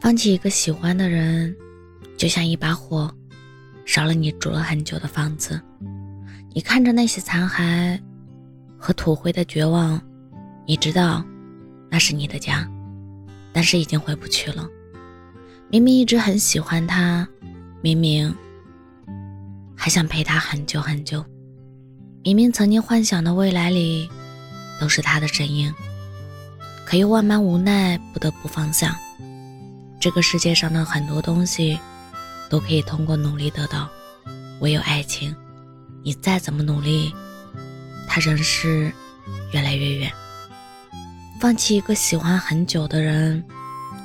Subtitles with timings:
[0.00, 1.54] 放弃一个喜欢的人，
[2.16, 3.14] 就像一把火，
[3.84, 5.60] 烧了你住了很久的房子。
[6.54, 8.00] 你看着那些残骸
[8.78, 10.00] 和土灰的绝望，
[10.66, 11.22] 你知道
[11.90, 12.66] 那是你的家，
[13.52, 14.66] 但是已经回不去了。
[15.68, 17.28] 明明一直很喜欢他，
[17.82, 18.34] 明明
[19.76, 21.22] 还想陪他很久很久，
[22.24, 24.08] 明明曾经幻想的未来里
[24.80, 25.72] 都是他的身影，
[26.86, 28.98] 可又万般无奈，不得不放下。
[30.00, 31.78] 这个世界上的很多东西
[32.48, 33.86] 都可以通过努力得到，
[34.60, 35.36] 唯有爱情。
[36.02, 37.14] 你再怎么努力，
[38.08, 38.90] 他仍是
[39.52, 40.10] 越来越远。
[41.38, 43.44] 放弃一个喜欢很久的人，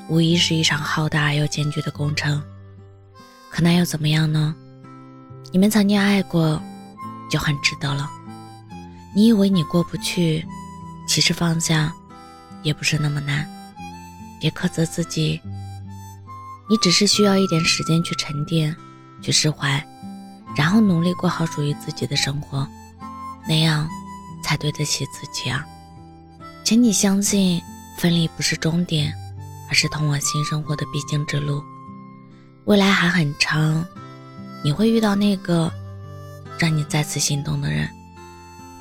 [0.09, 2.43] 无疑是一场浩大而又艰巨的工程。
[3.49, 4.53] 可那又怎么样呢？
[5.53, 6.61] 你们曾经爱过，
[7.31, 8.11] 就很值得了。
[9.15, 10.45] 你以为你过不去，
[11.07, 11.93] 其实放下
[12.63, 13.49] 也不是那么难。
[14.41, 15.39] 别苛责自己，
[16.67, 18.75] 你只是需要一点时间去沉淀，
[19.21, 19.83] 去释怀。
[20.55, 22.65] 然后努力过好属于自己的生活，
[23.47, 23.89] 那样
[24.41, 25.65] 才对得起自己啊！
[26.63, 27.61] 请你相信，
[27.97, 29.13] 分离不是终点，
[29.69, 31.61] 而是通往新生活的必经之路。
[32.63, 33.85] 未来还很长，
[34.63, 35.69] 你会遇到那个
[36.57, 37.89] 让你再次心动的人，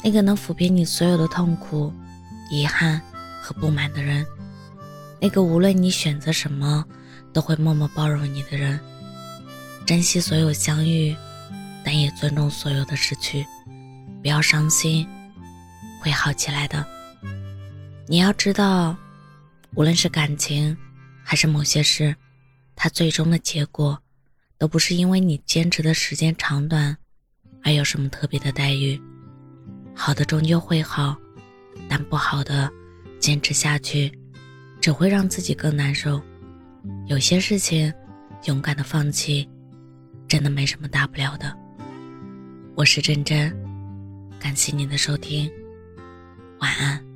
[0.05, 1.93] 那个能抚平你所有的痛苦、
[2.51, 3.01] 遗憾
[3.43, 4.25] 和不满的人，
[5.21, 6.85] 那个无论你选择什么
[7.35, 8.81] 都会默默包容你的人。
[9.85, 11.15] 珍惜所有相遇。
[11.87, 13.45] 但也尊重所有的失去，
[14.23, 15.07] 不要伤心，
[16.01, 16.83] 会好起来的。
[18.07, 18.97] 你要知道，
[19.75, 20.75] 无论是感情，
[21.23, 22.17] 还是某些事，
[22.75, 24.01] 它最终的结果，
[24.57, 26.97] 都不是因为你坚持的时间长短，
[27.63, 28.99] 而有什么特别的待遇。
[29.95, 31.15] 好的终究会好，
[31.87, 32.73] 但不好的，
[33.21, 34.11] 坚持下去，
[34.81, 36.19] 只会让自己更难受。
[37.07, 37.93] 有些事情，
[38.45, 39.49] 勇敢的放弃，
[40.29, 41.57] 真的没什么大不了的。
[42.75, 43.55] 我是真真，
[44.39, 45.51] 感谢您的收听，
[46.61, 47.14] 晚安。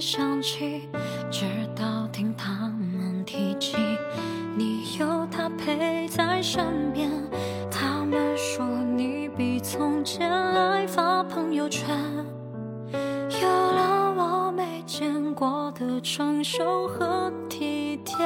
[0.00, 0.88] 想起，
[1.30, 1.44] 直
[1.76, 1.98] 到。
[2.10, 3.76] 听他们提起，
[4.56, 7.08] 你有他陪在身边。
[7.70, 11.96] 他们说你比从前爱发朋友圈，
[13.40, 18.16] 有了我没见过的成熟和体贴。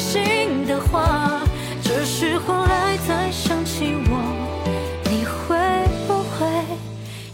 [0.00, 1.42] 心的话，
[1.82, 4.16] 只是后来再想起我，
[5.04, 5.58] 你会
[6.08, 6.46] 不会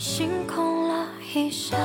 [0.00, 1.76] 心空了一下？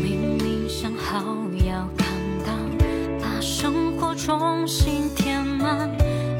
[0.00, 1.20] 明明想好
[1.66, 2.06] 要看
[2.46, 2.52] 到，
[3.20, 5.90] 把生活重新填满，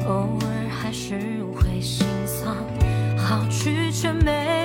[0.07, 0.54] 偶尔。
[0.97, 2.55] 是会心酸，
[3.17, 4.64] 好聚却没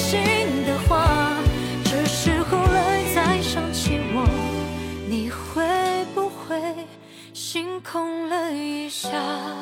[0.00, 0.18] 心
[0.66, 1.36] 的话
[1.84, 4.26] 只是后来再想起我
[5.06, 5.62] 你会
[6.14, 6.58] 不会
[7.34, 9.59] 心空了一下？